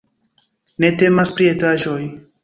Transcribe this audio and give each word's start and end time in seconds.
Ne 0.85 0.89
temas 1.01 1.33
pri 1.39 1.49
etaĵoj. 1.51 1.99